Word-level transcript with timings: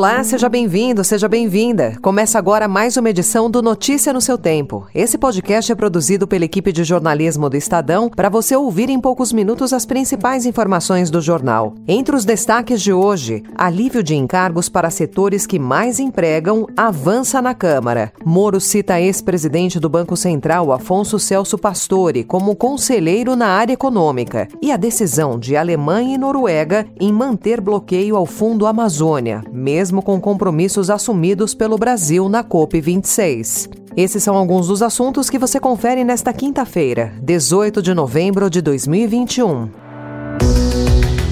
Olá, 0.00 0.24
seja 0.24 0.48
bem-vindo, 0.48 1.04
seja 1.04 1.28
bem-vinda. 1.28 1.94
Começa 2.00 2.38
agora 2.38 2.66
mais 2.66 2.96
uma 2.96 3.10
edição 3.10 3.50
do 3.50 3.60
Notícia 3.60 4.14
no 4.14 4.20
seu 4.22 4.38
Tempo. 4.38 4.86
Esse 4.94 5.18
podcast 5.18 5.70
é 5.70 5.74
produzido 5.74 6.26
pela 6.26 6.46
equipe 6.46 6.72
de 6.72 6.84
jornalismo 6.84 7.50
do 7.50 7.56
Estadão 7.58 8.08
para 8.08 8.30
você 8.30 8.56
ouvir 8.56 8.88
em 8.88 8.98
poucos 8.98 9.30
minutos 9.30 9.74
as 9.74 9.84
principais 9.84 10.46
informações 10.46 11.10
do 11.10 11.20
jornal. 11.20 11.74
Entre 11.86 12.16
os 12.16 12.24
destaques 12.24 12.80
de 12.80 12.94
hoje, 12.94 13.42
alívio 13.54 14.02
de 14.02 14.16
encargos 14.16 14.70
para 14.70 14.88
setores 14.88 15.44
que 15.44 15.58
mais 15.58 16.00
empregam 16.00 16.66
avança 16.74 17.42
na 17.42 17.52
Câmara. 17.52 18.10
Moro 18.24 18.58
cita 18.58 18.98
ex-presidente 18.98 19.78
do 19.78 19.90
Banco 19.90 20.16
Central, 20.16 20.72
Afonso 20.72 21.18
Celso 21.18 21.58
Pastore, 21.58 22.24
como 22.24 22.56
conselheiro 22.56 23.36
na 23.36 23.48
área 23.48 23.74
econômica. 23.74 24.48
E 24.62 24.72
a 24.72 24.78
decisão 24.78 25.38
de 25.38 25.58
Alemanha 25.58 26.14
e 26.14 26.18
Noruega 26.18 26.86
em 26.98 27.12
manter 27.12 27.60
bloqueio 27.60 28.16
ao 28.16 28.24
Fundo 28.24 28.66
Amazônia, 28.66 29.44
mesmo 29.52 29.89
mesmo 29.90 30.02
com 30.02 30.20
compromissos 30.20 30.88
assumidos 30.88 31.52
pelo 31.52 31.76
Brasil 31.76 32.28
na 32.28 32.44
COP26. 32.44 33.68
Esses 33.96 34.22
são 34.22 34.36
alguns 34.36 34.68
dos 34.68 34.82
assuntos 34.82 35.28
que 35.28 35.36
você 35.36 35.58
confere 35.58 36.04
nesta 36.04 36.32
quinta-feira, 36.32 37.12
18 37.20 37.82
de 37.82 37.92
novembro 37.92 38.48
de 38.48 38.62
2021. 38.62 39.68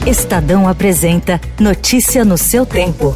Estadão 0.05 0.69
apresenta 0.69 1.41
Notícia 1.61 2.25
no 2.25 2.37
seu 2.37 2.66
tempo. 2.66 3.15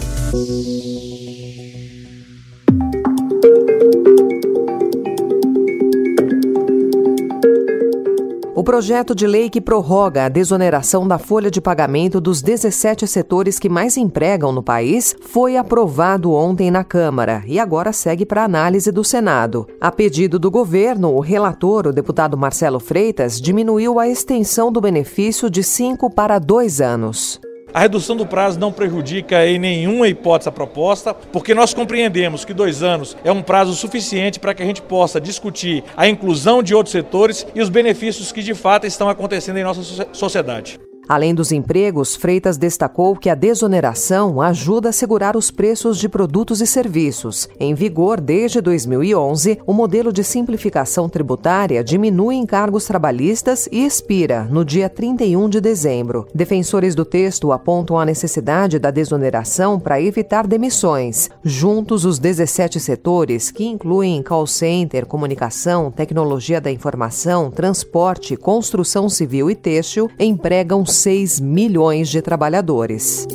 O 8.54 8.62
projeto 8.62 9.14
de 9.14 9.26
lei 9.26 9.48
que 9.48 9.62
prorroga 9.62 10.26
a 10.26 10.28
desoneração 10.28 11.08
da 11.08 11.18
folha 11.18 11.50
de 11.50 11.58
pagamento 11.58 12.20
dos 12.20 12.42
17 12.42 13.06
setores 13.06 13.58
que 13.58 13.66
mais 13.66 13.96
empregam 13.96 14.52
no 14.52 14.62
país 14.62 15.16
foi 15.22 15.56
aprovado 15.56 16.30
ontem 16.32 16.70
na 16.70 16.84
Câmara 16.84 17.42
e 17.46 17.58
agora 17.58 17.94
segue 17.94 18.26
para 18.26 18.44
análise 18.44 18.92
do 18.92 19.02
Senado. 19.02 19.66
A 19.80 19.90
pedido 19.90 20.38
do 20.38 20.50
governo, 20.50 21.14
o 21.14 21.20
relator, 21.20 21.86
o 21.86 21.92
deputado 21.94 22.36
Marcelo 22.36 22.78
Freitas, 22.78 23.40
diminuiu 23.40 23.98
a 23.98 24.06
extensão 24.06 24.70
do 24.70 24.82
benefício 24.82 25.48
de 25.48 25.62
cinco 25.62 26.10
para 26.10 26.38
dois 26.38 26.78
anos. 26.78 27.40
A 27.74 27.80
redução 27.80 28.14
do 28.14 28.26
prazo 28.26 28.60
não 28.60 28.70
prejudica 28.70 29.46
em 29.46 29.58
nenhuma 29.58 30.06
hipótese 30.06 30.48
a 30.48 30.52
proposta, 30.52 31.14
porque 31.14 31.54
nós 31.54 31.72
compreendemos 31.72 32.44
que 32.44 32.52
dois 32.52 32.82
anos 32.82 33.16
é 33.24 33.32
um 33.32 33.42
prazo 33.42 33.74
suficiente 33.74 34.38
para 34.38 34.52
que 34.52 34.62
a 34.62 34.66
gente 34.66 34.82
possa 34.82 35.20
discutir 35.20 35.82
a 35.96 36.06
inclusão 36.06 36.62
de 36.62 36.74
outros 36.74 36.92
setores 36.92 37.46
e 37.54 37.62
os 37.62 37.70
benefícios 37.70 38.30
que 38.30 38.42
de 38.42 38.54
fato 38.54 38.86
estão 38.86 39.08
acontecendo 39.08 39.56
em 39.56 39.64
nossa 39.64 40.06
sociedade. 40.12 40.78
Além 41.08 41.34
dos 41.34 41.50
empregos, 41.50 42.14
Freitas 42.14 42.56
destacou 42.56 43.16
que 43.16 43.28
a 43.28 43.34
desoneração 43.34 44.40
ajuda 44.40 44.90
a 44.90 44.92
segurar 44.92 45.36
os 45.36 45.50
preços 45.50 45.98
de 45.98 46.08
produtos 46.08 46.60
e 46.60 46.66
serviços. 46.66 47.48
Em 47.58 47.74
vigor 47.74 48.20
desde 48.20 48.60
2011, 48.60 49.58
o 49.66 49.72
modelo 49.72 50.12
de 50.12 50.22
simplificação 50.22 51.08
tributária 51.08 51.82
diminui 51.82 52.36
encargos 52.36 52.84
trabalhistas 52.84 53.68
e 53.72 53.84
expira 53.84 54.44
no 54.44 54.64
dia 54.64 54.88
31 54.88 55.48
de 55.48 55.60
dezembro. 55.60 56.26
Defensores 56.34 56.94
do 56.94 57.04
texto 57.04 57.52
apontam 57.52 57.98
a 57.98 58.04
necessidade 58.04 58.78
da 58.78 58.90
desoneração 58.90 59.80
para 59.80 60.00
evitar 60.00 60.46
demissões. 60.46 61.28
Juntos, 61.42 62.04
os 62.04 62.18
17 62.18 62.78
setores, 62.78 63.50
que 63.50 63.64
incluem 63.64 64.22
call 64.22 64.46
center, 64.46 65.04
comunicação, 65.04 65.90
tecnologia 65.90 66.60
da 66.60 66.70
informação, 66.70 67.50
transporte, 67.50 68.36
construção 68.36 69.08
civil 69.08 69.50
e 69.50 69.56
têxtil, 69.56 70.08
empregam 70.18 70.86
6 70.92 71.40
milhões 71.40 72.08
de 72.08 72.22
trabalhadores. 72.22 73.26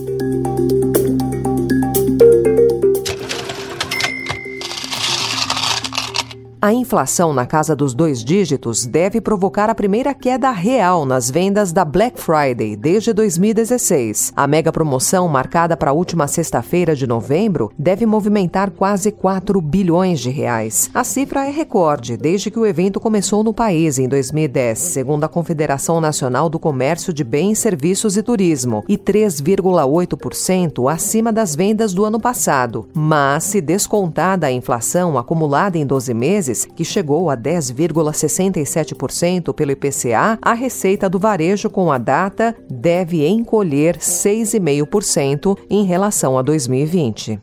A 6.59 6.73
inflação 6.73 7.33
na 7.33 7.45
casa 7.45 7.75
dos 7.75 7.93
dois 7.93 8.25
dígitos 8.25 8.83
deve 8.83 9.21
provocar 9.21 9.69
a 9.69 9.75
primeira 9.75 10.11
queda 10.11 10.49
real 10.49 11.05
nas 11.05 11.29
vendas 11.29 11.71
da 11.71 11.85
Black 11.85 12.19
Friday 12.19 12.75
desde 12.75 13.13
2016. 13.13 14.33
A 14.35 14.47
mega 14.47 14.71
promoção, 14.71 15.27
marcada 15.27 15.77
para 15.77 15.91
a 15.91 15.93
última 15.93 16.27
sexta-feira 16.27 16.95
de 16.95 17.05
novembro, 17.05 17.71
deve 17.77 18.07
movimentar 18.07 18.71
quase 18.71 19.11
4 19.11 19.61
bilhões 19.61 20.19
de 20.19 20.31
reais. 20.31 20.89
A 20.95 21.03
cifra 21.03 21.45
é 21.45 21.51
recorde 21.51 22.17
desde 22.17 22.49
que 22.49 22.57
o 22.57 22.65
evento 22.65 22.99
começou 22.99 23.43
no 23.43 23.53
país 23.53 23.99
em 23.99 24.07
2010, 24.09 24.79
segundo 24.79 25.25
a 25.25 25.29
Confederação 25.29 26.01
Nacional 26.01 26.49
do 26.49 26.57
Comércio 26.57 27.13
de 27.13 27.23
Bens, 27.23 27.59
Serviços 27.59 28.17
e 28.17 28.23
Turismo, 28.23 28.83
e 28.89 28.97
3,8% 28.97 30.91
acima 30.91 31.31
das 31.31 31.55
vendas 31.55 31.93
do 31.93 32.03
ano 32.03 32.19
passado. 32.19 32.87
Mas, 32.95 33.43
se 33.43 33.61
descontada 33.61 34.47
a 34.47 34.51
inflação 34.51 35.19
acumulada 35.19 35.77
em 35.77 35.85
12 35.85 36.15
meses, 36.15 36.46
meses, 36.47 36.65
que 36.65 36.85
chegou 36.85 37.29
a 37.29 37.37
10,67% 37.37 39.53
pelo 39.53 39.71
IPCA, 39.71 40.39
a 40.41 40.53
receita 40.53 41.07
do 41.09 41.19
varejo 41.19 41.69
com 41.69 41.91
a 41.91 41.97
data 41.97 42.55
deve 42.69 43.27
encolher 43.27 43.97
6,5% 43.97 45.57
em 45.69 45.83
relação 45.83 46.37
a 46.37 46.41
2020. 46.41 47.41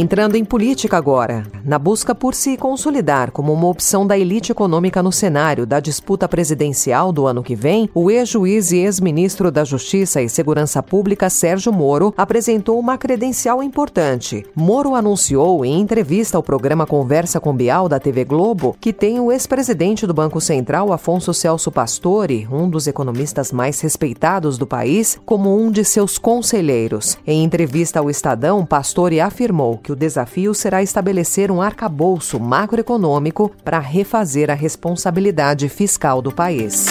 Entrando 0.00 0.34
em 0.34 0.46
política 0.46 0.96
agora, 0.96 1.44
na 1.62 1.78
busca 1.78 2.14
por 2.14 2.34
se 2.34 2.56
consolidar 2.56 3.30
como 3.30 3.52
uma 3.52 3.66
opção 3.66 4.06
da 4.06 4.16
elite 4.16 4.50
econômica 4.50 5.02
no 5.02 5.12
cenário 5.12 5.66
da 5.66 5.78
disputa 5.78 6.26
presidencial 6.26 7.12
do 7.12 7.26
ano 7.26 7.42
que 7.42 7.54
vem, 7.54 7.86
o 7.94 8.10
ex-juiz 8.10 8.72
e 8.72 8.78
ex-ministro 8.78 9.50
da 9.50 9.62
Justiça 9.62 10.22
e 10.22 10.28
Segurança 10.30 10.82
Pública 10.82 11.28
Sérgio 11.28 11.70
Moro 11.70 12.14
apresentou 12.16 12.80
uma 12.80 12.96
credencial 12.96 13.62
importante. 13.62 14.42
Moro 14.54 14.94
anunciou 14.94 15.66
em 15.66 15.78
entrevista 15.78 16.38
ao 16.38 16.42
programa 16.42 16.86
Conversa 16.86 17.38
com 17.38 17.54
Bial 17.54 17.86
da 17.86 18.00
TV 18.00 18.24
Globo 18.24 18.74
que 18.80 18.94
tem 18.94 19.20
o 19.20 19.30
ex-presidente 19.30 20.06
do 20.06 20.14
Banco 20.14 20.40
Central, 20.40 20.94
Afonso 20.94 21.34
Celso 21.34 21.70
Pastore, 21.70 22.48
um 22.50 22.70
dos 22.70 22.86
economistas 22.86 23.52
mais 23.52 23.78
respeitados 23.82 24.56
do 24.56 24.66
país, 24.66 25.20
como 25.26 25.54
um 25.54 25.70
de 25.70 25.84
seus 25.84 26.16
conselheiros. 26.16 27.18
Em 27.26 27.44
entrevista 27.44 28.00
ao 28.00 28.08
Estadão, 28.08 28.64
Pastore 28.64 29.20
afirmou 29.20 29.76
que 29.76 29.89
o 29.90 29.96
desafio 29.96 30.54
será 30.54 30.82
estabelecer 30.82 31.50
um 31.50 31.60
arcabouço 31.60 32.38
macroeconômico 32.40 33.50
para 33.64 33.78
refazer 33.78 34.50
a 34.50 34.54
responsabilidade 34.54 35.68
fiscal 35.68 36.22
do 36.22 36.32
país. 36.32 36.86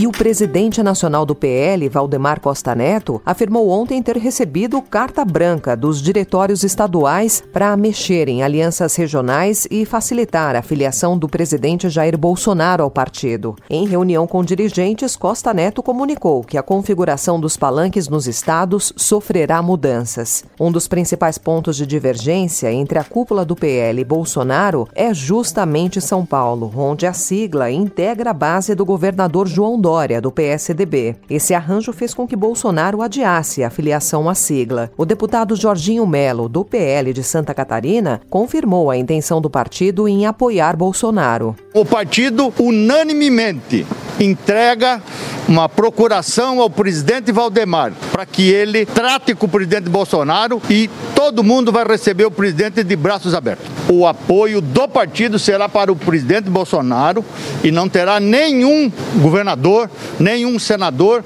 E 0.00 0.06
o 0.06 0.10
presidente 0.10 0.82
nacional 0.82 1.26
do 1.26 1.34
PL, 1.34 1.86
Valdemar 1.90 2.40
Costa 2.40 2.74
Neto, 2.74 3.20
afirmou 3.22 3.68
ontem 3.68 4.02
ter 4.02 4.16
recebido 4.16 4.80
carta 4.80 5.26
branca 5.26 5.76
dos 5.76 6.00
diretórios 6.00 6.64
estaduais 6.64 7.42
para 7.52 7.76
mexer 7.76 8.26
em 8.26 8.42
alianças 8.42 8.96
regionais 8.96 9.68
e 9.70 9.84
facilitar 9.84 10.56
a 10.56 10.62
filiação 10.62 11.18
do 11.18 11.28
presidente 11.28 11.90
Jair 11.90 12.16
Bolsonaro 12.16 12.82
ao 12.82 12.90
partido. 12.90 13.54
Em 13.68 13.86
reunião 13.86 14.26
com 14.26 14.42
dirigentes, 14.42 15.16
Costa 15.16 15.52
Neto 15.52 15.82
comunicou 15.82 16.42
que 16.44 16.56
a 16.56 16.62
configuração 16.62 17.38
dos 17.38 17.58
palanques 17.58 18.08
nos 18.08 18.26
estados 18.26 18.94
sofrerá 18.96 19.60
mudanças. 19.60 20.46
Um 20.58 20.72
dos 20.72 20.88
principais 20.88 21.36
pontos 21.36 21.76
de 21.76 21.86
divergência 21.86 22.72
entre 22.72 22.98
a 22.98 23.04
cúpula 23.04 23.44
do 23.44 23.54
PL 23.54 24.00
e 24.00 24.04
Bolsonaro 24.06 24.88
é 24.94 25.12
justamente 25.12 26.00
São 26.00 26.24
Paulo, 26.24 26.72
onde 26.74 27.06
a 27.06 27.12
sigla 27.12 27.70
integra 27.70 28.30
a 28.30 28.32
base 28.32 28.74
do 28.74 28.86
governador 28.86 29.46
João 29.46 29.78
Dória 29.78 29.89
Do 30.22 30.30
PSDB. 30.30 31.16
Esse 31.28 31.52
arranjo 31.52 31.92
fez 31.92 32.14
com 32.14 32.24
que 32.26 32.36
Bolsonaro 32.36 33.02
adiasse 33.02 33.64
a 33.64 33.70
filiação 33.70 34.28
à 34.28 34.34
sigla. 34.36 34.90
O 34.96 35.04
deputado 35.04 35.56
Jorginho 35.56 36.06
Melo, 36.06 36.48
do 36.48 36.64
PL 36.64 37.12
de 37.12 37.24
Santa 37.24 37.52
Catarina, 37.52 38.20
confirmou 38.30 38.88
a 38.88 38.96
intenção 38.96 39.40
do 39.40 39.50
partido 39.50 40.06
em 40.06 40.26
apoiar 40.26 40.76
Bolsonaro. 40.76 41.56
O 41.74 41.84
partido 41.84 42.54
unanimemente 42.58 43.84
entrega 44.20 45.02
uma 45.50 45.68
procuração 45.68 46.60
ao 46.60 46.70
presidente 46.70 47.32
Valdemar 47.32 47.92
para 48.12 48.24
que 48.24 48.48
ele 48.48 48.86
trate 48.86 49.34
com 49.34 49.46
o 49.46 49.48
presidente 49.48 49.90
Bolsonaro 49.90 50.62
e 50.70 50.88
todo 51.12 51.42
mundo 51.42 51.72
vai 51.72 51.84
receber 51.84 52.24
o 52.24 52.30
presidente 52.30 52.84
de 52.84 52.94
braços 52.94 53.34
abertos. 53.34 53.66
O 53.88 54.06
apoio 54.06 54.60
do 54.60 54.86
partido 54.86 55.40
será 55.40 55.68
para 55.68 55.90
o 55.90 55.96
presidente 55.96 56.48
Bolsonaro 56.48 57.24
e 57.64 57.72
não 57.72 57.88
terá 57.88 58.20
nenhum 58.20 58.92
governador, 59.16 59.90
nenhum 60.20 60.56
senador 60.56 61.24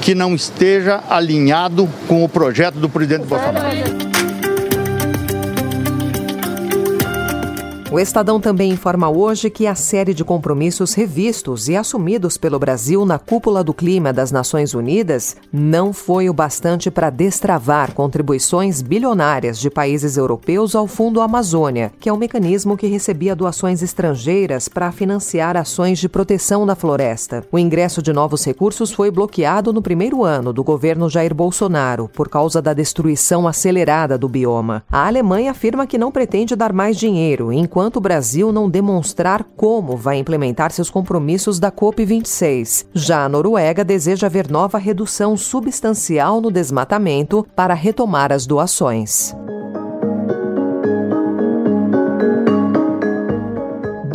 que 0.00 0.14
não 0.14 0.34
esteja 0.34 1.02
alinhado 1.10 1.86
com 2.08 2.24
o 2.24 2.28
projeto 2.30 2.76
do 2.76 2.88
presidente 2.88 3.26
Bolsonaro. 3.26 4.15
O 7.88 8.00
Estadão 8.00 8.40
também 8.40 8.72
informa 8.72 9.08
hoje 9.08 9.48
que 9.48 9.64
a 9.64 9.76
série 9.76 10.12
de 10.12 10.24
compromissos 10.24 10.92
revistos 10.92 11.68
e 11.68 11.76
assumidos 11.76 12.36
pelo 12.36 12.58
Brasil 12.58 13.06
na 13.06 13.16
cúpula 13.16 13.62
do 13.62 13.72
clima 13.72 14.12
das 14.12 14.32
Nações 14.32 14.74
Unidas 14.74 15.36
não 15.52 15.92
foi 15.92 16.28
o 16.28 16.32
bastante 16.32 16.90
para 16.90 17.10
destravar 17.10 17.94
contribuições 17.94 18.82
bilionárias 18.82 19.56
de 19.56 19.70
países 19.70 20.16
europeus 20.16 20.74
ao 20.74 20.88
Fundo 20.88 21.20
Amazônia, 21.20 21.92
que 22.00 22.08
é 22.08 22.12
um 22.12 22.16
mecanismo 22.16 22.76
que 22.76 22.88
recebia 22.88 23.36
doações 23.36 23.80
estrangeiras 23.82 24.68
para 24.68 24.90
financiar 24.90 25.56
ações 25.56 26.00
de 26.00 26.08
proteção 26.08 26.66
da 26.66 26.74
floresta. 26.74 27.46
O 27.52 27.58
ingresso 27.58 28.02
de 28.02 28.12
novos 28.12 28.44
recursos 28.44 28.90
foi 28.90 29.12
bloqueado 29.12 29.72
no 29.72 29.80
primeiro 29.80 30.24
ano 30.24 30.52
do 30.52 30.64
governo 30.64 31.08
Jair 31.08 31.32
Bolsonaro 31.32 32.10
por 32.12 32.28
causa 32.28 32.60
da 32.60 32.74
destruição 32.74 33.46
acelerada 33.46 34.18
do 34.18 34.28
bioma. 34.28 34.82
A 34.90 35.06
Alemanha 35.06 35.52
afirma 35.52 35.86
que 35.86 35.96
não 35.96 36.10
pretende 36.10 36.56
dar 36.56 36.72
mais 36.72 36.96
dinheiro, 36.96 37.52
enquanto 37.52 37.75
o 37.98 38.00
Brasil 38.00 38.50
não 38.50 38.70
demonstrar 38.70 39.44
como 39.54 39.98
vai 39.98 40.16
implementar 40.16 40.72
seus 40.72 40.88
compromissos 40.88 41.58
da 41.58 41.70
COP26. 41.70 42.86
Já 42.94 43.26
a 43.26 43.28
Noruega 43.28 43.84
deseja 43.84 44.30
ver 44.30 44.50
nova 44.50 44.78
redução 44.78 45.36
substancial 45.36 46.40
no 46.40 46.50
desmatamento 46.50 47.46
para 47.54 47.74
retomar 47.74 48.32
as 48.32 48.46
doações. 48.46 49.36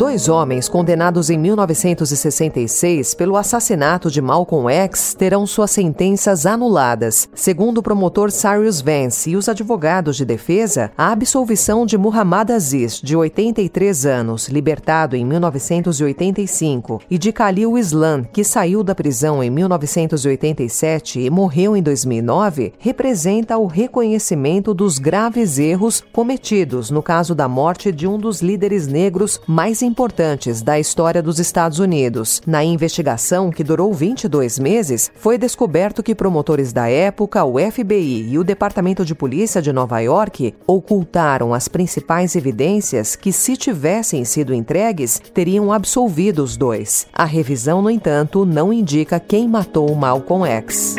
Dois 0.02 0.28
homens 0.28 0.68
condenados 0.68 1.30
em 1.30 1.38
1966 1.38 3.14
pelo 3.14 3.36
assassinato 3.36 4.10
de 4.10 4.20
Malcolm 4.20 4.68
X 4.68 5.14
terão 5.14 5.46
suas 5.46 5.70
sentenças 5.70 6.44
anuladas. 6.44 7.28
Segundo 7.36 7.78
o 7.78 7.82
promotor 7.84 8.32
Cyrus 8.32 8.80
Vance 8.80 9.30
e 9.30 9.36
os 9.36 9.48
advogados 9.48 10.16
de 10.16 10.24
defesa, 10.24 10.90
a 10.98 11.12
absolvição 11.12 11.86
de 11.86 11.96
Muhammad 11.96 12.50
Aziz, 12.50 13.00
de 13.00 13.16
83 13.16 14.04
anos, 14.04 14.48
libertado 14.48 15.14
em 15.14 15.24
1985, 15.24 17.00
e 17.08 17.16
de 17.16 17.30
Khalil 17.30 17.78
Islam, 17.78 18.24
que 18.24 18.42
saiu 18.42 18.82
da 18.82 18.96
prisão 18.96 19.40
em 19.40 19.50
1987 19.50 21.20
e 21.20 21.30
morreu 21.30 21.76
em 21.76 21.82
2009, 21.82 22.72
representa 22.76 23.56
o 23.56 23.66
reconhecimento 23.66 24.74
dos 24.74 24.98
graves 24.98 25.60
erros 25.60 26.02
cometidos 26.12 26.90
no 26.90 27.04
caso 27.04 27.36
da 27.36 27.46
morte 27.46 27.92
de 27.92 28.08
um 28.08 28.18
dos 28.18 28.42
líderes 28.42 28.88
negros 28.88 29.40
mais 29.46 29.80
importantes 29.80 29.91
importantes 29.92 30.62
da 30.62 30.80
história 30.80 31.22
dos 31.22 31.38
Estados 31.38 31.78
Unidos. 31.78 32.40
Na 32.46 32.64
investigação, 32.64 33.50
que 33.50 33.62
durou 33.62 33.92
22 33.92 34.58
meses, 34.58 35.12
foi 35.14 35.36
descoberto 35.36 36.02
que 36.02 36.14
promotores 36.14 36.72
da 36.72 36.88
época, 36.88 37.44
o 37.44 37.58
FBI 37.58 38.30
e 38.30 38.38
o 38.38 38.44
Departamento 38.44 39.04
de 39.04 39.14
Polícia 39.14 39.60
de 39.60 39.70
Nova 39.70 40.00
York 40.00 40.54
ocultaram 40.66 41.52
as 41.52 41.68
principais 41.68 42.34
evidências 42.34 43.14
que, 43.14 43.32
se 43.32 43.54
tivessem 43.54 44.24
sido 44.24 44.54
entregues, 44.54 45.20
teriam 45.34 45.70
absolvido 45.70 46.42
os 46.42 46.56
dois. 46.56 47.06
A 47.12 47.26
revisão, 47.26 47.82
no 47.82 47.90
entanto, 47.90 48.46
não 48.46 48.72
indica 48.72 49.20
quem 49.20 49.46
matou 49.46 49.94
Malcolm 49.94 50.46
X. 50.46 50.96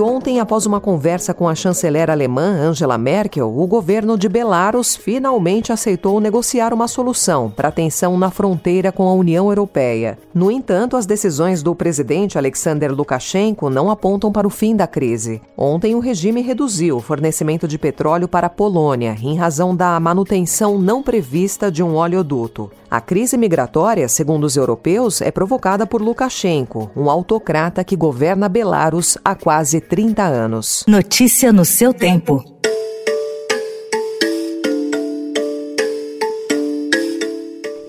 ontem, 0.00 0.40
após 0.40 0.66
uma 0.66 0.80
conversa 0.80 1.34
com 1.34 1.48
a 1.48 1.54
chanceler 1.54 2.10
alemã 2.10 2.42
Angela 2.42 2.96
Merkel, 2.96 3.56
o 3.56 3.66
governo 3.66 4.16
de 4.16 4.28
Belarus 4.28 4.96
finalmente 4.96 5.72
aceitou 5.72 6.20
negociar 6.20 6.72
uma 6.72 6.88
solução 6.88 7.50
para 7.50 7.68
a 7.68 7.72
tensão 7.72 8.18
na 8.18 8.30
fronteira 8.30 8.90
com 8.90 9.08
a 9.08 9.14
União 9.14 9.48
Europeia. 9.48 10.18
No 10.34 10.50
entanto, 10.50 10.96
as 10.96 11.06
decisões 11.06 11.62
do 11.62 11.74
presidente 11.74 12.38
Alexander 12.38 12.92
Lukashenko 12.92 13.70
não 13.70 13.90
apontam 13.90 14.32
para 14.32 14.46
o 14.46 14.50
fim 14.50 14.74
da 14.74 14.86
crise. 14.86 15.40
Ontem, 15.56 15.94
o 15.94 16.00
regime 16.00 16.40
reduziu 16.42 16.96
o 16.96 17.00
fornecimento 17.00 17.68
de 17.68 17.78
petróleo 17.78 18.28
para 18.28 18.46
a 18.46 18.50
Polônia, 18.50 19.16
em 19.22 19.36
razão 19.36 19.74
da 19.76 19.98
manutenção 20.00 20.78
não 20.78 21.02
prevista 21.02 21.70
de 21.70 21.82
um 21.82 21.94
oleoduto. 21.94 22.70
A 22.90 23.00
crise 23.00 23.36
migratória, 23.36 24.08
segundo 24.08 24.42
os 24.42 24.56
europeus, 24.56 25.20
é 25.20 25.30
provocada 25.30 25.86
por 25.86 26.02
Lukashenko, 26.02 26.90
um 26.96 27.08
autocrata 27.08 27.84
que 27.84 27.94
governa 27.94 28.48
Belarus 28.48 29.16
há 29.24 29.32
quase 29.36 29.80
30 29.80 30.24
anos. 30.24 30.84
Notícia 30.88 31.52
no 31.52 31.64
seu 31.64 31.94
tempo. 31.94 32.44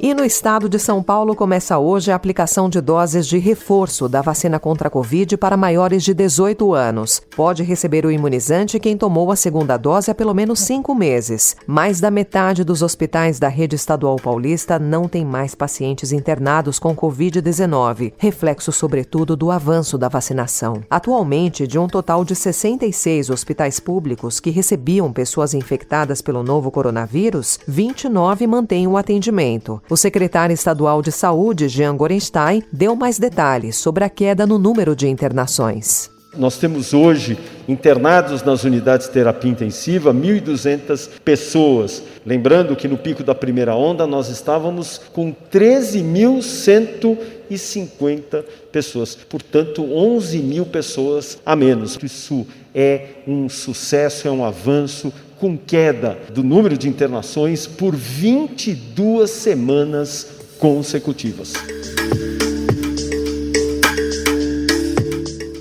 E 0.03 0.15
no 0.15 0.25
estado 0.25 0.68
de 0.68 0.80
São 0.80 1.03
Paulo 1.03 1.36
começa 1.36 1.77
hoje 1.77 2.12
a 2.12 2.15
aplicação 2.15 2.68
de 2.68 2.81
doses 2.81 3.27
de 3.27 3.38
reforço 3.38 4.09
da 4.09 4.19
vacina 4.19 4.59
contra 4.59 4.88
a 4.88 4.92
Covid 4.92 5.38
para 5.38 5.56
maiores 5.56 6.03
de 6.03 6.12
18 6.12 6.74
anos. 6.74 7.21
Pode 7.36 7.62
receber 7.62 8.03
o 8.03 8.09
imunizante 8.09 8.80
quem 8.80 8.98
tomou 8.98 9.31
a 9.31 9.36
segunda 9.36 9.77
dose 9.77 10.09
há 10.09 10.15
pelo 10.15 10.33
menos 10.33 10.57
cinco 10.62 10.95
meses. 10.95 11.56
Mais 11.68 12.00
da 12.00 12.09
metade 12.09 12.63
dos 12.63 12.81
hospitais 12.81 13.38
da 13.38 13.48
rede 13.48 13.75
estadual 13.75 14.15
paulista 14.15 14.80
não 14.80 15.07
tem 15.07 15.24
mais 15.24 15.53
pacientes 15.53 16.12
internados 16.12 16.80
com 16.80 16.95
Covid-19, 16.95 18.13
reflexo 18.18 18.71
sobretudo 18.71 19.36
do 19.36 19.51
avanço 19.51 20.00
da 20.00 20.09
vacinação. 20.09 20.81
Atualmente, 20.89 21.68
de 21.68 21.77
um 21.77 21.86
total 21.86 22.25
de 22.25 22.36
66 22.36 23.30
hospitais 23.30 23.80
públicos 23.80 24.39
que 24.39 24.50
recebiam 24.50 25.13
pessoas 25.13 25.53
infectadas 25.53 26.24
pelo 26.24 26.42
novo 26.42 26.71
coronavírus, 26.71 27.59
29 27.68 28.48
mantêm 28.48 28.88
o 28.88 28.98
atendimento. 28.98 29.80
O 29.92 29.98
secretário 29.98 30.54
estadual 30.54 31.02
de 31.02 31.12
Saúde, 31.12 31.68
Jean 31.68 31.98
Gorenstein, 31.98 32.64
deu 32.72 32.96
mais 32.96 33.20
detalhes 33.20 33.76
sobre 33.76 34.06
a 34.06 34.10
queda 34.10 34.48
no 34.48 34.58
número 34.58 34.96
de 34.96 35.10
internações. 35.10 36.10
Nós 36.38 36.58
temos 36.58 36.94
hoje 36.94 37.38
internados 37.68 38.42
nas 38.42 38.64
unidades 38.64 39.08
de 39.08 39.14
terapia 39.14 39.52
intensiva 39.52 40.14
1.200 40.14 41.10
pessoas. 41.26 42.02
Lembrando 42.26 42.74
que 42.74 42.88
no 42.88 42.98
pico 42.98 43.22
da 43.22 43.36
primeira 43.36 43.76
onda 43.76 44.08
nós 44.08 44.30
estávamos 44.30 44.98
com 45.12 45.36
13.150 45.52 48.46
pessoas, 48.72 49.14
portanto 49.14 49.84
11 49.84 50.38
mil 50.38 50.66
pessoas 50.66 51.38
a 51.46 51.54
menos. 51.54 52.00
Isso 52.02 52.48
é 52.74 53.08
um 53.28 53.50
sucesso, 53.50 54.26
é 54.26 54.32
um 54.32 54.46
avanço 54.46 55.12
com 55.42 55.58
queda 55.58 56.20
do 56.32 56.44
número 56.44 56.78
de 56.78 56.88
internações 56.88 57.66
por 57.66 57.96
22 57.96 59.28
semanas 59.28 60.28
consecutivas. 60.60 61.54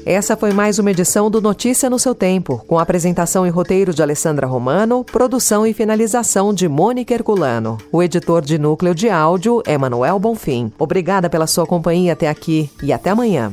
Essa 0.04 0.36
foi 0.36 0.52
mais 0.52 0.78
uma 0.78 0.90
edição 0.90 1.30
do 1.30 1.40
Notícia 1.40 1.88
no 1.88 1.98
seu 1.98 2.14
tempo, 2.14 2.62
com 2.66 2.78
apresentação 2.78 3.46
e 3.46 3.48
roteiro 3.48 3.94
de 3.94 4.02
Alessandra 4.02 4.46
Romano, 4.46 5.02
produção 5.02 5.66
e 5.66 5.72
finalização 5.72 6.52
de 6.52 6.68
Mônica 6.68 7.14
Herculano. 7.14 7.78
O 7.90 8.02
editor 8.02 8.42
de 8.42 8.58
núcleo 8.58 8.94
de 8.94 9.08
áudio 9.08 9.62
é 9.64 9.78
Manuel 9.78 10.18
Bonfim. 10.18 10.70
Obrigada 10.78 11.30
pela 11.30 11.46
sua 11.46 11.64
companhia 11.64 12.12
até 12.12 12.28
aqui 12.28 12.68
e 12.82 12.92
até 12.92 13.10
amanhã. 13.10 13.50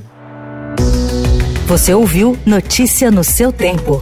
Você 1.68 1.94
ouviu 1.94 2.38
Notícia 2.46 3.10
no 3.12 3.24
seu 3.24 3.54
tempo. 3.54 4.02